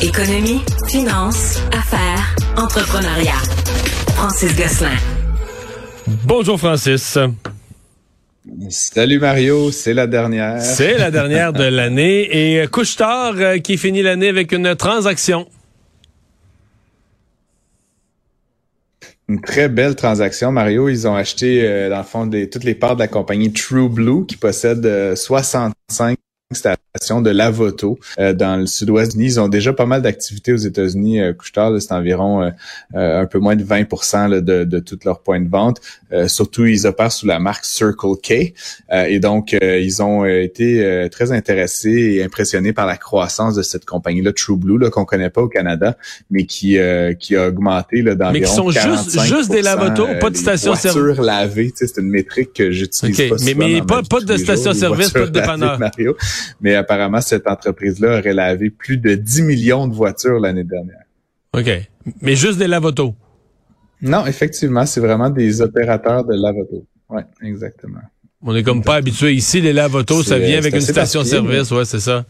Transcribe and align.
Économie, 0.00 0.60
finance, 0.86 1.60
affaires, 1.72 2.36
entrepreneuriat. 2.56 3.42
Francis 4.14 4.54
Gosselin. 4.56 4.96
Bonjour 6.24 6.56
Francis. 6.56 7.18
Salut 8.70 9.18
Mario, 9.18 9.72
c'est 9.72 9.94
la 9.94 10.06
dernière. 10.06 10.60
C'est 10.60 10.96
la 10.96 11.10
dernière 11.10 11.52
de 11.52 11.64
l'année 11.64 12.28
et 12.30 12.68
Couchetard 12.68 13.34
euh, 13.38 13.58
qui 13.58 13.76
finit 13.76 14.02
l'année 14.02 14.28
avec 14.28 14.52
une 14.52 14.76
transaction. 14.76 15.48
Une 19.28 19.40
très 19.40 19.68
belle 19.68 19.96
transaction, 19.96 20.52
Mario. 20.52 20.88
Ils 20.88 21.08
ont 21.08 21.16
acheté, 21.16 21.66
euh, 21.66 21.90
dans 21.90 21.98
le 21.98 22.04
fond, 22.04 22.24
des, 22.24 22.48
toutes 22.48 22.64
les 22.64 22.76
parts 22.76 22.94
de 22.94 23.00
la 23.00 23.08
compagnie 23.08 23.52
True 23.52 23.88
Blue 23.88 24.26
qui 24.26 24.36
possède 24.36 24.86
euh, 24.86 25.16
65 25.16 26.16
station 26.54 27.20
de 27.20 27.28
Lavoto 27.28 27.98
euh, 28.18 28.32
dans 28.32 28.56
le 28.56 28.64
sud-ouest 28.64 29.14
Ils 29.18 29.38
ont 29.38 29.48
déjà 29.48 29.74
pas 29.74 29.84
mal 29.84 30.00
d'activités 30.00 30.54
aux 30.54 30.56
États-Unis. 30.56 31.20
Euh, 31.20 31.32
c'est 31.78 31.92
environ 31.92 32.42
euh, 32.42 32.50
euh, 32.94 33.20
un 33.20 33.26
peu 33.26 33.38
moins 33.38 33.54
de 33.54 33.64
20 33.64 34.28
là, 34.28 34.40
de, 34.40 34.64
de 34.64 34.78
tous 34.78 34.98
leurs 35.04 35.20
points 35.20 35.40
de 35.40 35.48
vente. 35.48 35.80
Euh, 36.10 36.26
surtout, 36.26 36.64
ils 36.64 36.86
opèrent 36.86 37.12
sous 37.12 37.26
la 37.26 37.38
marque 37.38 37.66
Circle 37.66 38.16
K. 38.22 38.54
et 38.90 39.20
donc, 39.20 39.52
ils 39.60 40.02
ont 40.02 40.24
été 40.24 41.08
très 41.10 41.32
intéressés 41.32 42.16
et 42.16 42.24
impressionnés 42.24 42.72
par 42.72 42.86
la 42.86 42.96
croissance 42.96 43.54
de 43.54 43.62
cette 43.62 43.84
compagnie-là, 43.84 44.32
True 44.32 44.56
Blue, 44.56 44.78
là, 44.78 44.90
qu'on 44.90 45.04
connaît 45.04 45.30
pas 45.30 45.42
au 45.42 45.48
Canada, 45.48 45.96
mais 46.30 46.46
qui, 46.46 46.78
qui 47.20 47.36
a 47.36 47.48
augmenté 47.48 48.02
là, 48.02 48.14
d'environ 48.14 48.32
Mais 48.32 48.40
qui 48.40 48.52
sont 48.52 48.70
juste, 48.70 49.20
juste 49.26 49.50
des 49.50 49.62
Lavoto, 49.62 50.06
pas 50.20 50.30
de 50.30 50.36
station-service. 50.36 51.18
lavées, 51.18 51.72
c'est 51.74 51.98
une 51.98 52.08
métrique 52.08 52.54
que 52.54 52.70
j'utilise 52.70 53.14
okay. 53.14 53.28
pas 53.28 53.36
Mais, 53.44 53.54
mais 53.54 53.82
pas, 53.82 54.02
pas 54.02 54.20
de 54.20 54.36
station-service, 54.36 55.10
pas 55.10 55.26
de 55.26 55.30
dépanneur. 55.30 55.78
Mais 56.60 56.74
apparemment, 56.74 57.20
cette 57.20 57.46
entreprise-là 57.46 58.18
aurait 58.18 58.34
lavé 58.34 58.70
plus 58.70 58.96
de 58.96 59.14
10 59.14 59.42
millions 59.42 59.86
de 59.88 59.94
voitures 59.94 60.40
l'année 60.40 60.64
dernière. 60.64 61.04
OK. 61.52 61.70
Mais 62.20 62.36
juste 62.36 62.58
des 62.58 62.68
lavotos? 62.68 63.14
Non, 64.00 64.26
effectivement, 64.26 64.86
c'est 64.86 65.00
vraiment 65.00 65.30
des 65.30 65.60
opérateurs 65.60 66.24
de 66.24 66.34
lavoto. 66.34 66.86
Oui, 67.08 67.22
exactement. 67.42 68.00
On 68.40 68.54
est 68.54 68.62
comme 68.62 68.84
pas 68.84 68.96
habitué 68.96 69.32
ici, 69.32 69.60
les 69.60 69.72
lavotos, 69.72 70.22
ça 70.22 70.38
vient 70.38 70.58
avec 70.58 70.72
une 70.72 70.80
station-service, 70.80 71.72
ouais, 71.72 71.84
c'est 71.84 71.98
ça. 71.98 72.24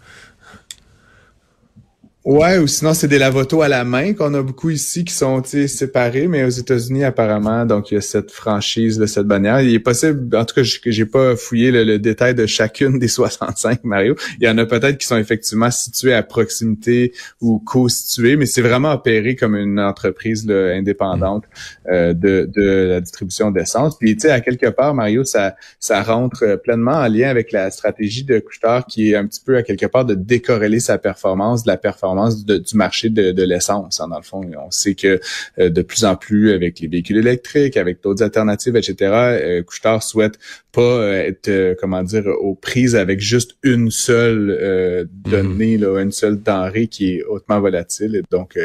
Ouais, 2.29 2.59
ou 2.59 2.67
sinon 2.67 2.93
c'est 2.93 3.09
des 3.09 3.19
lavotos 3.19 3.63
à 3.63 3.69
la 3.69 3.85
main 3.85 4.13
qu'on 4.13 4.35
a 4.35 4.43
beaucoup 4.43 4.69
ici 4.69 5.03
qui 5.03 5.15
sont 5.15 5.43
séparés, 5.43 6.29
mais 6.29 6.45
aux 6.45 6.51
États-Unis 6.51 7.03
apparemment, 7.05 7.65
donc 7.65 7.91
il 7.91 7.95
y 7.95 7.97
a 7.97 8.03
cette 8.03 8.33
franchise 8.33 8.99
de 8.99 9.07
cette 9.07 9.27
bannière. 9.27 9.63
Il 9.63 9.73
est 9.73 9.79
possible, 9.79 10.37
en 10.37 10.45
tout 10.45 10.57
cas, 10.57 10.61
j'ai 10.63 11.07
pas 11.07 11.37
fouillé 11.37 11.71
le, 11.71 11.85
le, 11.85 11.99
détail 11.99 12.35
de 12.35 12.45
chacune 12.45 12.99
des 12.99 13.09
65 13.09 13.83
Mario. 13.85 14.15
Il 14.39 14.47
y 14.47 14.51
en 14.51 14.59
a 14.59 14.67
peut-être 14.67 14.99
qui 14.99 15.07
sont 15.07 15.17
effectivement 15.17 15.71
situés 15.71 16.13
à 16.13 16.23
proximité 16.23 17.15
ou 17.41 17.61
co-situés, 17.61 18.37
mais 18.37 18.45
c'est 18.45 18.61
vraiment 18.61 18.93
opéré 18.93 19.35
comme 19.35 19.57
une 19.57 19.81
entreprise 19.81 20.47
là, 20.47 20.75
indépendante 20.75 21.45
euh, 21.91 22.13
de, 22.13 22.47
de 22.55 22.89
la 22.91 23.01
distribution 23.01 23.51
d'essence. 23.51 23.97
Puis 23.97 24.17
tu 24.17 24.29
sais, 24.29 24.33
à 24.33 24.43
quelque 24.43 24.69
part, 24.69 24.93
Mario, 24.93 25.25
ça 25.25 25.57
ça 25.81 26.03
rentre 26.03 26.61
pleinement 26.63 26.93
en 26.93 27.09
lien 27.09 27.31
avec 27.31 27.53
la 27.53 27.71
stratégie 27.71 28.25
de 28.25 28.39
Couchetard 28.39 28.85
qui 28.85 29.13
est 29.13 29.17
un 29.17 29.27
petit 29.27 29.41
peu 29.41 29.57
à 29.57 29.63
quelque 29.63 29.87
part 29.87 30.05
de 30.05 30.13
décorréler 30.13 30.81
sa 30.81 30.99
performance 30.99 31.63
de 31.63 31.71
la 31.71 31.79
performance 31.79 32.18
du 32.27 32.77
marché 32.77 33.09
de, 33.11 33.33
de 33.33 33.43
l'essence. 33.43 34.01
Hein, 34.01 34.09
dans 34.09 34.17
le 34.17 34.23
fond, 34.23 34.43
on 34.59 34.71
sait 34.71 34.95
que 34.95 35.21
euh, 35.59 35.71
de 35.71 35.83
plus 35.83 36.05
en 36.05 36.17
plus 36.17 36.53
avec 36.53 36.81
les 36.81 36.89
véhicules 36.89 37.19
électriques, 37.19 37.77
avec 37.77 38.03
d'autres 38.03 38.23
alternatives, 38.23 38.77
etc., 38.77 38.95
euh, 39.01 39.63
Couchetard 39.63 40.03
souhaite 40.03 40.39
pas 40.73 40.83
euh, 40.83 41.27
être, 41.27 41.49
euh, 41.49 41.75
comment 41.81 42.03
dire, 42.03 42.25
aux 42.41 42.55
prises 42.55 42.95
avec 42.95 43.21
juste 43.21 43.57
une 43.63 43.91
seule 43.91 44.57
euh, 44.61 45.05
donnée, 45.11 45.79
là, 45.79 46.01
une 46.01 46.13
seule 46.13 46.43
denrée 46.43 46.89
qui 46.89 47.15
est 47.15 47.25
hautement 47.25 47.59
volatile. 47.61 48.17
Et 48.17 48.23
donc, 48.31 48.59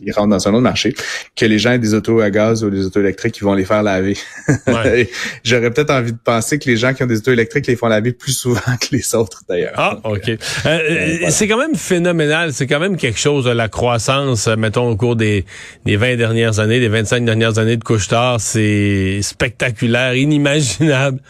il, 0.00 0.12
rentre 0.12 0.28
dans 0.28 0.48
un 0.48 0.54
autre 0.54 0.62
marché. 0.62 0.94
Que 1.34 1.46
les 1.46 1.58
gens 1.58 1.72
aient 1.72 1.78
des 1.78 1.94
autos 1.94 2.20
à 2.20 2.30
gaz 2.30 2.64
ou 2.64 2.70
des 2.70 2.84
autos 2.86 3.00
électriques, 3.00 3.36
ils 3.38 3.44
vont 3.44 3.54
les 3.54 3.64
faire 3.64 3.82
laver. 3.82 4.16
Ouais. 4.66 5.08
J'aurais 5.44 5.70
peut-être 5.70 5.90
envie 5.90 6.12
de 6.12 6.18
penser 6.18 6.58
que 6.58 6.68
les 6.68 6.76
gens 6.76 6.92
qui 6.92 7.02
ont 7.02 7.06
des 7.06 7.18
autos 7.18 7.32
électriques 7.32 7.66
les 7.66 7.76
font 7.76 7.86
laver 7.86 8.12
plus 8.12 8.32
souvent 8.32 8.60
que 8.80 8.88
les 8.94 9.14
autres, 9.14 9.42
d'ailleurs. 9.48 9.74
Ah, 9.76 10.00
OK. 10.04 10.28
Euh, 10.28 10.36
voilà. 10.64 11.30
C'est 11.30 11.46
quand 11.46 11.58
même 11.58 11.76
phénoménal. 11.76 12.52
C'est 12.52 12.66
quand 12.66 12.75
même 12.78 12.96
quelque 12.96 13.18
chose, 13.18 13.46
la 13.46 13.68
croissance, 13.68 14.48
mettons, 14.48 14.88
au 14.88 14.96
cours 14.96 15.16
des, 15.16 15.44
des 15.84 15.96
20 15.96 16.16
dernières 16.16 16.58
années, 16.58 16.80
des 16.80 16.88
25 16.88 17.24
dernières 17.24 17.58
années 17.58 17.76
de 17.76 17.84
couche-tard. 17.84 18.40
C'est 18.40 19.20
spectaculaire, 19.22 20.14
inimaginable. 20.14 21.20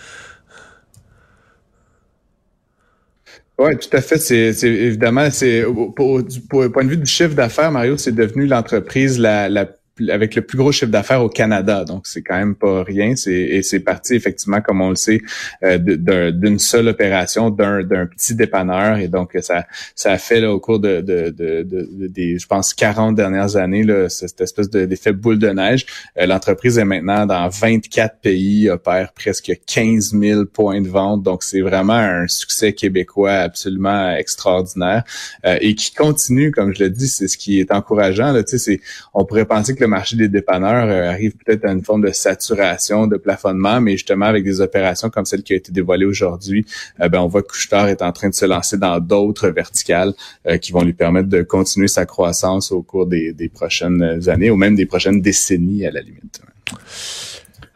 Oui, 3.59 3.77
tout 3.79 3.97
à 3.97 4.03
fait. 4.03 4.19
C'est 4.19 4.69
évidemment, 4.69 5.31
c'est 5.31 5.65
pour, 5.95 6.23
point 6.73 6.85
de 6.85 6.91
vue 6.91 6.97
du 6.99 7.07
chiffre 7.07 7.35
d'affaires, 7.35 7.73
Mario, 7.73 7.97
c'est 7.97 8.15
devenu 8.15 8.47
l'entreprise 8.47 9.19
la, 9.19 9.49
la 9.49 9.67
avec 10.09 10.35
le 10.35 10.43
plus 10.43 10.59
gros 10.59 10.73
chiffre 10.73 10.91
d'affaires 10.91 11.23
au 11.23 11.29
Canada. 11.29 11.85
Donc, 11.85 12.07
c'est 12.07 12.23
quand 12.23 12.37
même 12.37 12.55
pas 12.55 12.83
rien. 12.83 13.15
C'est, 13.17 13.81
parti, 13.81 14.15
effectivement, 14.15 14.61
comme 14.61 14.81
on 14.81 14.91
le 14.91 14.97
sait, 14.97 15.21
euh, 15.63 15.79
d'une 15.79 16.59
seule 16.59 16.89
opération, 16.89 17.51
d'un, 17.51 18.07
petit 18.07 18.35
dépanneur. 18.35 18.99
Et 18.99 19.09
donc, 19.09 19.37
ça, 19.41 19.67
ça 19.95 20.13
a 20.13 20.19
fait 20.19 20.41
là, 20.41 20.53
au 20.53 20.61
cours 20.61 20.81
de, 20.81 21.01
de, 21.01 21.31
de, 21.31 21.63
de, 21.63 22.07
des, 22.09 22.39
je 22.39 22.47
pense, 22.47 22.75
40 22.75 23.15
dernières 23.15 23.57
années, 23.57 23.83
là, 23.83 24.09
cette 24.09 24.41
espèce 24.41 24.69
d'effet 24.71 25.13
boule 25.13 25.39
de 25.39 25.49
neige. 25.49 25.87
Euh, 26.19 26.27
l'entreprise 26.27 26.79
est 26.79 26.85
maintenant 26.85 27.27
dans 27.27 27.49
24 27.49 28.21
pays, 28.21 28.69
opère 28.69 29.13
presque 29.13 29.53
15 29.67 30.13
000 30.19 30.45
points 30.47 30.81
de 30.81 30.89
vente. 30.89 31.23
Donc, 31.23 31.43
c'est 31.43 31.61
vraiment 31.61 31.95
un 31.95 32.29
succès 32.29 32.73
québécois 32.73 33.33
absolument 33.33 34.15
extraordinaire 34.15 35.05
euh, 35.45 35.59
et 35.61 35.75
qui 35.75 35.95
continue, 35.95 36.51
comme 36.51 36.75
je 36.75 36.85
le 36.85 36.91
dis, 36.91 37.09
c'est 37.09 37.29
ce 37.29 37.39
qui 37.39 37.61
est 37.61 37.73
encourageant. 37.73 38.33
Là, 38.33 38.43
on 39.15 39.25
pourrait 39.25 39.45
penser 39.45 39.75
que 39.75 39.86
le 39.87 39.91
marché 39.91 40.17
des 40.17 40.29
dépanneurs 40.29 40.89
euh, 40.89 41.11
arrive 41.11 41.35
peut-être 41.37 41.65
à 41.65 41.73
une 41.73 41.83
forme 41.83 42.03
de 42.03 42.13
saturation, 42.13 43.07
de 43.07 43.17
plafonnement, 43.17 43.81
mais 43.81 43.93
justement 43.93 44.27
avec 44.27 44.45
des 44.45 44.61
opérations 44.61 45.11
comme 45.11 45.25
celle 45.25 45.43
qui 45.43 45.53
a 45.53 45.57
été 45.57 45.73
dévoilée 45.73 46.05
aujourd'hui, 46.05 46.67
euh, 47.01 47.09
ben, 47.09 47.21
on 47.21 47.29
voit 47.29 47.43
que 47.43 47.49
Couchetard 47.49 47.89
est 47.89 48.03
en 48.03 48.13
train 48.13 48.29
de 48.29 48.35
se 48.35 48.45
lancer 48.45 48.77
dans 48.77 49.01
d'autres 49.01 49.49
verticales 49.49 50.13
euh, 50.47 50.59
qui 50.59 50.73
vont 50.73 50.83
lui 50.83 50.93
permettre 50.93 51.29
de 51.29 51.43
continuer 51.43 51.89
sa 51.89 52.05
croissance 52.05 52.73
au 52.73 52.83
cours 52.83 53.07
des, 53.07 53.33
des 53.33 53.49
prochaines 53.49 54.29
années 54.29 54.51
ou 54.51 54.57
même 54.57 54.75
des 54.75 54.87
prochaines 54.87 55.21
décennies 55.21 55.87
à 55.87 55.91
la 55.91 56.01
limite. 56.01 56.41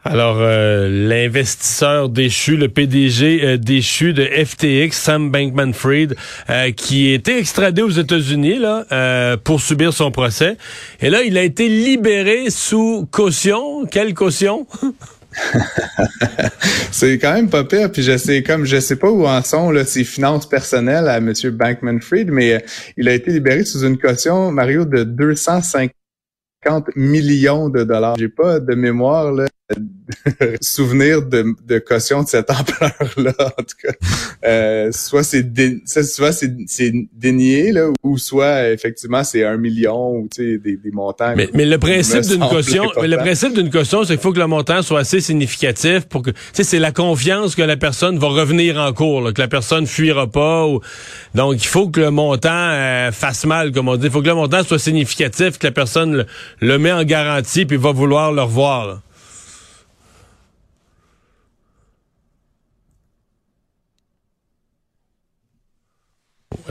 Alors, 0.03 0.37
euh, 0.39 0.89
l'investisseur 0.89 2.09
déchu, 2.09 2.57
le 2.57 2.69
PDG 2.69 3.41
euh, 3.43 3.57
déchu 3.57 4.13
de 4.13 4.23
FTX, 4.23 4.93
Sam 4.93 5.29
Bankman-Fried, 5.29 6.15
euh, 6.49 6.71
qui 6.71 7.11
était 7.11 7.37
extradé 7.37 7.83
aux 7.83 7.91
États-Unis 7.91 8.57
là 8.57 8.85
euh, 8.91 9.37
pour 9.37 9.61
subir 9.61 9.93
son 9.93 10.09
procès. 10.09 10.57
Et 11.01 11.11
là, 11.11 11.21
il 11.21 11.37
a 11.37 11.43
été 11.43 11.69
libéré 11.69 12.49
sous 12.49 13.07
caution. 13.11 13.85
Quelle 13.85 14.15
caution? 14.15 14.65
C'est 16.91 17.19
quand 17.19 17.33
même 17.33 17.51
pas 17.51 17.63
pire. 17.63 17.91
Puis 17.91 18.01
je 18.01 18.17
sais 18.17 18.41
comme 18.41 18.65
je 18.65 18.79
sais 18.79 18.95
pas 18.95 19.11
où 19.11 19.27
en 19.27 19.43
sont 19.43 19.69
là, 19.69 19.85
ses 19.85 20.03
finances 20.03 20.49
personnelles 20.49 21.09
à 21.09 21.17
M. 21.17 21.31
Bankman-Fried, 21.31 22.31
mais 22.31 22.65
il 22.97 23.07
a 23.07 23.13
été 23.13 23.29
libéré 23.29 23.65
sous 23.65 23.85
une 23.85 23.99
caution, 23.99 24.51
Mario, 24.51 24.83
de 24.83 25.03
250 25.03 25.93
millions 26.95 27.69
de 27.69 27.83
dollars. 27.83 28.15
J'ai 28.17 28.29
pas 28.29 28.59
de 28.59 28.73
mémoire 28.73 29.31
là, 29.31 29.45
souvenir 30.61 31.21
de, 31.21 31.45
de 31.65 31.79
caution 31.79 32.23
de 32.23 32.27
cette 32.27 32.49
ampleur-là, 32.49 33.33
en 33.39 33.63
tout 33.63 33.75
cas. 33.81 33.93
Euh, 34.45 34.91
soit 34.91 35.23
c'est 35.23 35.45
soit 35.85 36.31
c'est, 36.31 36.93
dénié, 37.13 37.71
là, 37.71 37.89
ou 38.03 38.17
soit 38.17 38.69
effectivement 38.69 39.23
c'est 39.23 39.43
un 39.43 39.57
million 39.57 40.15
ou 40.15 40.29
des, 40.37 40.57
des 40.57 40.91
montants. 40.91 41.33
Mais, 41.35 41.49
mais 41.53 41.65
le 41.65 41.77
principe 41.77 42.21
d'une 42.21 42.47
caution, 42.47 42.91
mais 43.01 43.07
le 43.07 43.17
principe 43.17 43.53
d'une 43.53 43.69
caution, 43.69 44.03
c'est 44.03 44.13
qu'il 44.13 44.21
faut 44.21 44.33
que 44.33 44.39
le 44.39 44.47
montant 44.47 44.81
soit 44.81 45.01
assez 45.01 45.21
significatif 45.21 46.05
pour 46.05 46.21
que 46.21 46.31
c'est 46.53 46.79
la 46.79 46.91
confiance 46.91 47.55
que 47.55 47.61
la 47.61 47.77
personne 47.77 48.17
va 48.17 48.27
revenir 48.27 48.77
en 48.77 48.93
cours, 48.93 49.21
là, 49.21 49.31
que 49.31 49.41
la 49.41 49.47
personne 49.47 49.87
fuira 49.87 50.27
pas. 50.27 50.67
Ou, 50.67 50.81
donc 51.35 51.55
il 51.63 51.67
faut 51.67 51.89
que 51.89 51.99
le 51.99 52.11
montant 52.11 52.49
euh, 52.51 53.11
fasse 53.11 53.45
mal, 53.45 53.71
comme 53.71 53.87
on 53.87 53.97
dit. 53.97 54.07
Il 54.07 54.11
faut 54.11 54.21
que 54.21 54.27
le 54.27 54.35
montant 54.35 54.63
soit 54.63 54.79
significatif, 54.79 55.57
que 55.57 55.67
la 55.67 55.71
personne 55.71 56.15
le, 56.15 56.25
le 56.59 56.77
met 56.77 56.91
en 56.91 57.03
garantie 57.03 57.65
puis 57.65 57.77
va 57.77 57.91
vouloir 57.91 58.31
le 58.31 58.41
revoir. 58.41 58.87
Là. 58.87 59.01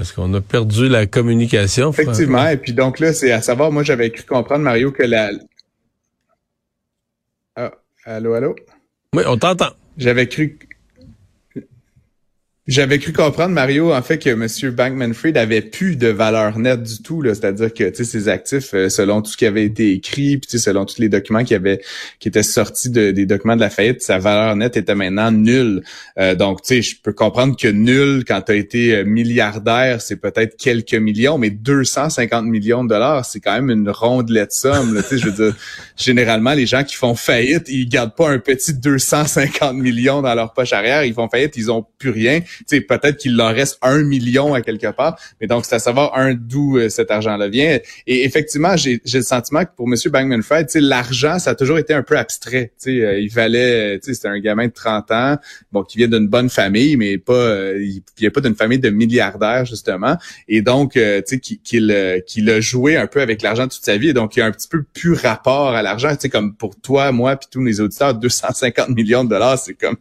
Est-ce 0.00 0.14
qu'on 0.14 0.32
a 0.32 0.41
perdu 0.41 0.88
la 0.88 1.06
communication? 1.06 1.91
Effectivement. 1.91 2.49
Et 2.49 2.56
puis 2.56 2.73
donc 2.73 3.00
là, 3.00 3.12
c'est 3.12 3.32
à 3.32 3.43
savoir, 3.43 3.70
moi 3.70 3.82
j'avais 3.82 4.11
cru 4.11 4.25
comprendre, 4.25 4.64
Mario, 4.64 4.93
que 4.93 5.02
la. 5.02 5.31
Ah, 7.55 7.73
allô, 8.05 8.32
allô? 8.32 8.56
Oui, 9.14 9.25
on 9.26 9.37
t'entend. 9.37 9.73
J'avais 9.99 10.26
cru 10.26 10.58
J'avais 12.70 13.00
cru 13.00 13.12
comprendre, 13.12 13.52
Mario, 13.52 13.93
en 13.93 14.00
fait, 14.00 14.19
que 14.19 14.31
M. 14.31 14.46
Bankman-Fried 14.72 15.37
avait 15.37 15.61
plus 15.61 15.96
de 15.96 16.06
valeur 16.06 16.56
nette 16.56 16.84
du 16.84 17.02
tout. 17.02 17.20
C'est-à-dire 17.25 17.75
que 17.75 17.93
ses 17.93 18.28
actifs, 18.28 18.75
euh, 18.75 18.88
selon 18.88 19.22
tout 19.22 19.32
ce 19.32 19.37
qui 19.37 19.44
avait 19.44 19.64
été 19.64 19.90
écrit, 19.90 20.38
puis 20.38 20.56
selon 20.56 20.84
tous 20.84 21.00
les 21.00 21.08
documents 21.08 21.43
qui 21.43 21.56
avaient 21.56 21.81
qui 22.20 22.28
étaient 22.28 22.44
sortis 22.44 22.88
des 22.88 23.26
documents 23.26 23.56
de 23.56 23.61
la 23.61 23.70
faillite, 23.70 24.02
sa 24.02 24.19
valeur 24.19 24.55
nette 24.55 24.76
était 24.76 24.94
maintenant 24.94 25.32
nulle. 25.32 25.82
Euh, 26.17 26.37
donc, 26.37 26.62
tu 26.62 26.76
sais, 26.76 26.82
je 26.82 26.94
peux 27.02 27.12
comprendre 27.12 27.56
que 27.56 27.67
nul, 27.67 28.22
quand 28.25 28.40
tu 28.43 28.52
as 28.52 28.55
été 28.55 28.94
euh, 28.94 29.05
milliardaire, 29.05 30.00
c'est 30.00 30.20
peut-être 30.20 30.56
quelques 30.56 30.94
millions, 30.94 31.38
mais 31.38 31.50
250 31.50 32.44
millions 32.44 32.84
de 32.84 32.90
dollars, 32.90 33.25
c'est 33.25 33.40
quand 33.40 33.55
même 33.55 33.70
une 33.70 33.90
rondelette 33.90 34.52
somme. 34.52 35.02
Sais, 35.02 35.19
je 35.19 35.28
veux 35.28 35.44
dire, 35.44 35.56
généralement, 35.96 36.52
les 36.52 36.67
gens 36.67 36.84
qui 36.84 36.94
font 36.94 37.17
faillite, 37.17 37.64
ils 37.67 37.88
gardent 37.88 38.14
pas 38.14 38.31
un 38.31 38.38
petit 38.38 38.75
250 38.75 39.75
millions 39.75 40.22
dans 40.22 40.37
leur 40.37 40.52
poche 40.52 40.72
arrière. 40.72 41.05
Ils 41.05 41.14
font 41.14 41.28
faillite, 41.28 41.56
ils 41.56 41.72
ont 41.72 41.84
plus 41.99 42.11
rien 42.11 42.43
peut-être 42.68 43.16
qu'il 43.16 43.36
leur 43.36 43.54
reste 43.54 43.78
un 43.82 44.02
million 44.02 44.54
à 44.54 44.60
quelque 44.60 44.90
part, 44.92 45.18
mais 45.40 45.46
donc 45.46 45.64
c'est 45.64 45.74
à 45.74 45.78
savoir 45.78 46.16
un 46.16 46.34
d'où 46.34 46.78
euh, 46.78 46.88
cet 46.88 47.10
argent-là 47.10 47.48
vient. 47.48 47.78
Et 48.06 48.24
effectivement, 48.24 48.76
j'ai 48.76 49.00
le 49.12 49.22
sentiment 49.22 49.64
que 49.64 49.70
pour 49.76 49.86
M. 49.86 49.94
Bankman-Fried, 49.94 50.68
l'argent, 50.76 51.38
ça 51.38 51.50
a 51.50 51.54
toujours 51.54 51.78
été 51.78 51.94
un 51.94 52.02
peu 52.02 52.16
abstrait. 52.16 52.72
Euh, 52.86 53.20
il 53.20 53.30
valait, 53.30 53.98
c'était 54.02 54.28
un 54.28 54.38
gamin 54.38 54.66
de 54.66 54.72
30 54.72 55.10
ans, 55.10 55.36
bon, 55.72 55.82
qui 55.82 55.98
vient 55.98 56.08
d'une 56.08 56.28
bonne 56.28 56.50
famille, 56.50 56.96
mais 56.96 57.18
pas, 57.18 57.32
euh, 57.32 57.82
il 57.82 58.02
vient 58.18 58.30
pas 58.30 58.40
d'une 58.40 58.54
famille 58.54 58.78
de 58.78 58.90
milliardaires 58.90 59.64
justement, 59.64 60.16
et 60.48 60.62
donc, 60.62 60.92
tu 60.92 61.00
sais, 61.26 61.38
qu'il 61.38 61.60
qu'il 62.26 62.50
a 62.50 62.60
joué 62.60 62.96
un 62.96 63.06
peu 63.06 63.20
avec 63.20 63.42
l'argent 63.42 63.64
toute 63.64 63.84
sa 63.84 63.96
vie, 63.96 64.08
et 64.08 64.12
donc 64.12 64.36
il 64.36 64.40
y 64.40 64.42
a 64.42 64.46
un 64.46 64.52
petit 64.52 64.68
peu 64.68 64.82
plus 64.82 65.14
rapport 65.14 65.74
à 65.74 65.82
l'argent, 65.82 66.10
tu 66.10 66.22
sais, 66.22 66.28
comme 66.28 66.54
pour 66.54 66.80
toi, 66.80 67.12
moi, 67.12 67.36
puis 67.36 67.48
tous 67.50 67.64
les 67.64 67.80
auditeurs, 67.80 68.14
250 68.14 68.90
millions 68.90 69.24
de 69.24 69.30
dollars, 69.30 69.58
c'est 69.58 69.74
comme, 69.74 69.96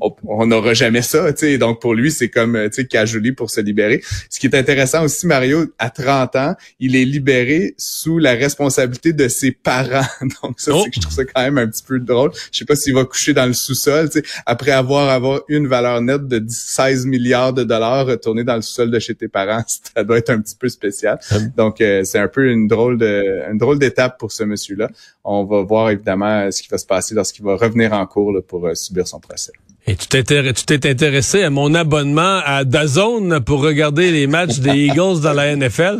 on 0.26 0.46
n'aura 0.46 0.74
jamais 0.74 1.02
ça, 1.04 1.32
tu 1.32 1.58
donc 1.58 1.80
pour 1.80 1.94
lui, 1.94 2.10
c'est 2.10 2.28
comme, 2.28 2.58
tu 2.70 2.82
sais, 2.82 2.86
cajoli 2.86 3.32
pour 3.32 3.50
se 3.50 3.60
libérer. 3.60 4.02
Ce 4.28 4.38
qui 4.38 4.46
est 4.46 4.54
intéressant 4.54 5.04
aussi, 5.04 5.26
Mario, 5.26 5.66
à 5.78 5.90
30 5.90 6.36
ans, 6.36 6.54
il 6.80 6.96
est 6.96 7.04
libéré 7.04 7.74
sous 7.78 8.18
la 8.18 8.32
responsabilité 8.32 9.12
de 9.12 9.28
ses 9.28 9.52
parents. 9.52 10.06
Donc 10.42 10.60
ça, 10.60 10.72
c'est 10.82 10.90
que 10.90 10.96
je 10.96 11.00
trouve 11.00 11.14
ça 11.14 11.24
quand 11.24 11.42
même 11.42 11.58
un 11.58 11.66
petit 11.66 11.82
peu 11.82 11.98
drôle. 11.98 12.32
Je 12.52 12.58
sais 12.58 12.64
pas 12.64 12.76
s'il 12.76 12.94
va 12.94 13.04
coucher 13.04 13.32
dans 13.34 13.46
le 13.46 13.52
sous-sol, 13.52 14.10
tu 14.10 14.20
sais, 14.20 14.24
après 14.46 14.72
avoir 14.72 15.08
avoir 15.10 15.42
une 15.48 15.66
valeur 15.66 16.00
nette 16.00 16.26
de 16.26 16.44
16 16.46 17.06
milliards 17.06 17.52
de 17.52 17.64
dollars 17.64 18.06
retourner 18.06 18.44
dans 18.44 18.56
le 18.56 18.62
sous-sol 18.62 18.90
de 18.90 18.98
chez 18.98 19.14
tes 19.14 19.28
parents, 19.28 19.62
ça 19.66 20.04
doit 20.04 20.18
être 20.18 20.30
un 20.30 20.40
petit 20.40 20.56
peu 20.56 20.68
spécial. 20.68 21.18
Hum. 21.32 21.52
Donc 21.56 21.80
euh, 21.80 22.04
c'est 22.04 22.18
un 22.18 22.28
peu 22.28 22.50
une 22.50 22.66
drôle 22.66 22.98
de 22.98 23.42
une 23.50 23.58
drôle 23.58 23.78
d'étape 23.78 24.18
pour 24.18 24.32
ce 24.32 24.44
monsieur-là. 24.44 24.88
On 25.24 25.44
va 25.44 25.62
voir 25.62 25.90
évidemment 25.90 26.50
ce 26.50 26.62
qui 26.62 26.68
va 26.68 26.78
se 26.78 26.86
passer 26.86 27.14
lorsqu'il 27.14 27.44
va 27.44 27.56
revenir 27.56 27.92
en 27.92 28.06
cours 28.06 28.34
pour 28.46 28.66
euh, 28.66 28.74
subir 28.74 29.06
son 29.06 29.20
procès. 29.20 29.52
Et 29.86 29.96
tu 29.96 30.06
t'es 30.08 30.90
intéressé 30.90 31.42
à 31.42 31.50
mon 31.50 31.74
abonnement 31.74 32.40
à 32.44 32.64
Dazone 32.64 33.40
pour 33.40 33.60
regarder 33.60 34.10
les 34.10 34.26
matchs 34.26 34.58
des 34.58 34.86
Eagles 34.86 35.20
dans 35.20 35.34
la 35.34 35.54
NFL? 35.54 35.98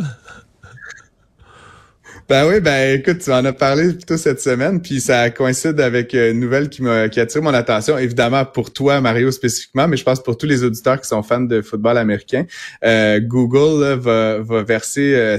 Ben 2.27 2.47
oui, 2.47 2.59
ben 2.59 2.99
écoute, 2.99 3.19
tu 3.19 3.31
en 3.31 3.45
as 3.45 3.53
parlé 3.53 3.93
plutôt 3.93 4.17
cette 4.17 4.41
semaine, 4.41 4.81
puis 4.81 4.99
ça 4.99 5.29
coïncide 5.29 5.79
avec 5.79 6.15
une 6.15 6.39
nouvelle 6.39 6.69
qui 6.69 6.81
m'a 6.81 7.07
qui 7.07 7.19
attire 7.19 7.43
mon 7.43 7.53
attention, 7.53 7.99
évidemment 7.99 8.45
pour 8.45 8.73
toi, 8.73 8.99
Mario 8.99 9.29
spécifiquement, 9.29 9.87
mais 9.87 9.95
je 9.95 10.03
pense 10.03 10.23
pour 10.23 10.35
tous 10.35 10.47
les 10.47 10.63
auditeurs 10.63 10.99
qui 10.99 11.07
sont 11.07 11.21
fans 11.21 11.41
de 11.41 11.61
football 11.61 11.99
américain. 11.99 12.45
Euh, 12.83 13.19
Google 13.19 13.99
va, 13.99 14.39
va 14.39 14.63
verser 14.63 15.37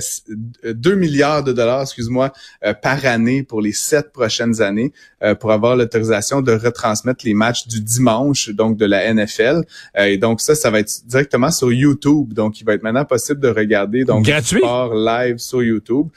2 0.63 0.93
euh, 0.93 0.95
milliards 0.95 1.43
de 1.43 1.53
dollars, 1.53 1.83
excuse-moi, 1.83 2.33
euh, 2.65 2.73
par 2.73 3.05
année 3.05 3.43
pour 3.43 3.61
les 3.61 3.73
sept 3.73 4.13
prochaines 4.13 4.63
années 4.63 4.93
pour 5.41 5.51
avoir 5.51 5.75
l'autorisation 5.75 6.41
de 6.41 6.53
retransmettre 6.53 7.25
les 7.25 7.35
matchs 7.35 7.67
du 7.67 7.81
dimanche, 7.81 8.51
donc 8.51 8.77
de 8.77 8.85
la 8.85 9.13
NFL. 9.13 9.63
et 9.99 10.19
donc 10.19 10.41
ça, 10.41 10.55
ça 10.55 10.71
va 10.71 10.79
être 10.79 10.93
directement 11.07 11.51
sur 11.51 11.73
YouTube. 11.73 12.33
Donc 12.33 12.61
il 12.61 12.65
va 12.65 12.75
être 12.75 12.85
maintenant 12.85 13.05
possible 13.05 13.41
de 13.41 13.49
regarder 13.49 14.05
donc 14.05 14.25
Gratuit? 14.25 14.59
sport 14.59 14.95
live 14.95 15.39
sur 15.39 15.63
YouTube. 15.65 16.09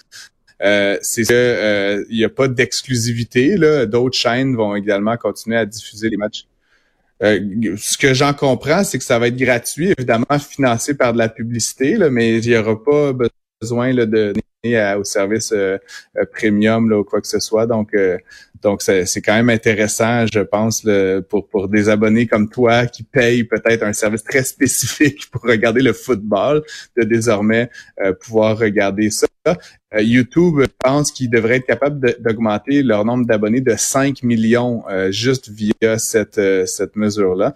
Euh, 0.62 0.98
c'est 1.02 1.24
que 1.24 1.34
euh, 1.34 2.06
il 2.10 2.18
n'y 2.18 2.26
a 2.26 2.30
pas 2.30 2.48
d'exclusivité. 2.48 3.56
D'autres 3.88 4.18
chaînes 4.18 4.56
vont 4.56 4.76
également 4.76 5.16
continuer 5.18 5.58
à 5.58 5.66
diffuser 5.66 6.10
les 6.10 6.18
matchs. 6.18 6.46
Euh, 7.22 7.40
ce 7.78 7.98
que 7.98 8.14
j'en 8.14 8.34
comprends, 8.34 8.84
c'est 8.84 8.98
que 8.98 9.04
ça 9.04 9.20
va 9.20 9.28
être 9.28 9.38
gratuit, 9.38 9.94
évidemment 9.98 10.40
financé 10.40 10.94
par 10.96 11.14
de 11.14 11.18
la 11.18 11.30
publicité, 11.30 11.98
là, 11.98 12.10
mais 12.10 12.40
il 12.40 12.50
n'y 12.50 12.56
aura 12.56 12.82
pas 12.82 13.14
besoin 13.62 13.92
là, 13.94 14.06
de 14.06 14.34
au 14.98 15.04
service 15.06 15.54
premium 16.34 16.90
là, 16.90 17.00
ou 17.00 17.04
quoi 17.06 17.22
que 17.22 17.28
ce 17.28 17.40
soit. 17.40 17.66
Donc, 17.66 17.96
donc 18.62 18.82
c'est 18.82 19.22
quand 19.22 19.34
même 19.34 19.50
intéressant, 19.50 20.26
je 20.28 20.42
pense, 20.42 20.86
pour 21.30 21.70
des 21.70 21.88
abonnés 21.88 22.28
comme 22.28 22.50
toi 22.50 22.86
qui 22.86 23.04
payent 23.04 23.46
peut-être 23.46 23.84
un 23.84 23.94
service 23.94 24.24
très 24.24 24.44
spécifique 24.44 25.30
pour 25.32 25.44
regarder 25.44 25.82
le 25.82 25.94
football, 25.94 26.64
de 26.98 27.04
désormais 27.04 27.70
pouvoir 28.20 28.58
regarder 28.58 29.10
ça. 29.10 29.28
Euh, 29.48 30.02
YouTube 30.02 30.62
pense 30.78 31.12
qu'ils 31.12 31.30
devraient 31.30 31.56
être 31.56 31.66
capables 31.66 32.16
d'augmenter 32.20 32.84
leur 32.84 33.06
nombre 33.06 33.26
d'abonnés 33.26 33.62
de 33.62 33.74
5 33.76 34.22
millions 34.22 34.84
euh, 34.88 35.12
juste 35.12 35.50
via 35.50 35.98
cette, 35.98 36.38
euh, 36.38 36.68
cette 36.68 36.96
mesure-là. 36.96 37.56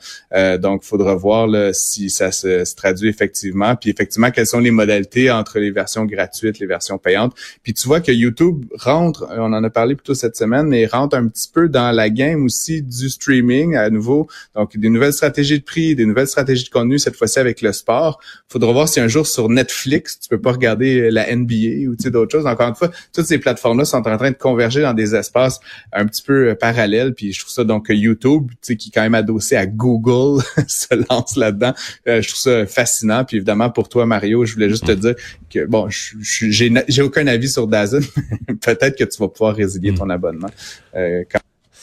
donc, 0.57 0.81
il 0.83 0.87
faudra 0.87 1.13
voir 1.13 1.45
là, 1.45 1.73
si 1.73 2.09
ça 2.09 2.31
se, 2.31 2.63
traduit 2.75 3.09
effectivement. 3.09 3.75
Puis 3.75 3.91
effectivement, 3.91 4.31
quelles 4.31 4.47
sont 4.47 4.59
les 4.59 4.71
modalités 4.71 5.29
entre 5.29 5.59
les 5.59 5.69
versions 5.69 6.05
gratuites, 6.05 6.59
les 6.59 6.65
versions 6.65 6.97
payantes. 6.97 7.35
Puis 7.61 7.73
tu 7.73 7.87
vois 7.87 8.01
que 8.01 8.11
YouTube 8.11 8.65
rentre, 8.79 9.27
on 9.29 9.53
en 9.53 9.63
a 9.63 9.69
parlé 9.69 9.95
plutôt 9.95 10.15
cette 10.15 10.35
semaine, 10.35 10.67
mais 10.67 10.87
rentre 10.87 11.15
un 11.15 11.27
petit 11.27 11.49
peu 11.53 11.69
dans 11.69 11.91
la 11.91 12.09
game 12.09 12.43
aussi 12.45 12.81
du 12.81 13.09
streaming 13.09 13.75
à 13.75 13.89
nouveau. 13.89 14.27
Donc, 14.55 14.75
des 14.77 14.89
nouvelles 14.89 15.13
stratégies 15.13 15.59
de 15.59 15.63
prix, 15.63 15.95
des 15.95 16.05
nouvelles 16.05 16.27
stratégies 16.27 16.65
de 16.65 16.69
contenu, 16.69 16.97
cette 16.97 17.15
fois-ci 17.15 17.39
avec 17.39 17.61
le 17.61 17.73
sport. 17.73 18.19
faudra 18.47 18.71
voir 18.71 18.89
si 18.89 18.99
un 18.99 19.07
jour 19.07 19.27
sur 19.27 19.49
Netflix, 19.49 20.19
tu 20.19 20.29
peux 20.29 20.41
pas 20.41 20.53
regarder 20.53 21.11
la 21.11 21.33
NBA 21.35 21.72
ou 21.87 21.95
tu 21.95 22.03
sais, 22.03 22.11
chose. 22.31 22.45
Encore 22.45 22.69
une 22.69 22.75
fois, 22.75 22.89
toutes 23.13 23.25
ces 23.25 23.37
plateformes-là 23.37 23.85
sont 23.85 24.07
en 24.07 24.17
train 24.17 24.31
de 24.31 24.37
converger 24.37 24.81
dans 24.81 24.93
des 24.93 25.15
espaces 25.15 25.59
un 25.91 26.05
petit 26.05 26.21
peu 26.21 26.49
euh, 26.49 26.55
parallèles. 26.55 27.13
Puis 27.13 27.33
je 27.33 27.39
trouve 27.41 27.51
ça 27.51 27.63
donc 27.63 27.87
YouTube, 27.89 28.49
tu 28.49 28.57
sais, 28.61 28.75
qui 28.77 28.89
est 28.89 28.91
quand 28.91 29.01
même 29.01 29.15
adossé 29.15 29.55
à 29.55 29.65
Google, 29.65 30.43
se 30.67 30.95
lance 31.09 31.35
là-dedans. 31.35 31.73
Euh, 32.07 32.21
je 32.21 32.27
trouve 32.29 32.39
ça 32.39 32.65
fascinant. 32.65 33.25
Puis 33.25 33.37
évidemment, 33.37 33.69
pour 33.69 33.89
toi, 33.89 34.05
Mario, 34.05 34.45
je 34.45 34.53
voulais 34.53 34.69
juste 34.69 34.85
te 34.85 34.91
dire 34.91 35.15
que 35.49 35.65
bon, 35.65 35.87
j'ai 35.89 36.73
j'ai 36.87 37.01
aucun 37.01 37.27
avis 37.27 37.49
sur 37.49 37.67
Dazn. 37.67 38.03
Peut-être 38.61 38.97
que 38.97 39.03
tu 39.03 39.17
vas 39.19 39.27
pouvoir 39.27 39.55
résilier 39.55 39.93
ton 39.93 40.05
hmm. 40.05 40.11
abonnement. 40.11 40.49
Euh, 40.95 41.23
quand, 41.29 41.39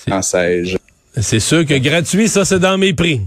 quand 0.07 0.23
sais-je. 0.23 0.77
C'est 1.17 1.41
sûr 1.41 1.67
que 1.67 1.75
gratuit, 1.75 2.29
ça, 2.29 2.45
c'est 2.45 2.61
dans 2.61 2.79
mes 2.79 2.93
prix. 2.93 3.21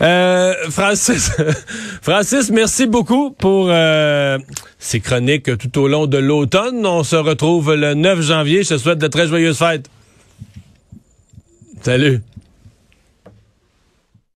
Euh, 0.00 0.54
Francis, 0.70 1.30
Francis, 2.02 2.50
merci 2.50 2.86
beaucoup 2.86 3.30
pour 3.30 3.66
euh, 3.68 4.38
ces 4.78 5.00
chroniques 5.00 5.56
tout 5.58 5.78
au 5.78 5.86
long 5.86 6.06
de 6.06 6.16
l'automne. 6.16 6.86
On 6.86 7.04
se 7.04 7.16
retrouve 7.16 7.74
le 7.74 7.92
9 7.92 8.22
janvier. 8.22 8.62
Je 8.62 8.70
te 8.70 8.78
souhaite 8.78 8.98
de 8.98 9.06
très 9.06 9.28
joyeuses 9.28 9.58
fêtes. 9.58 9.90
Salut. 11.82 12.22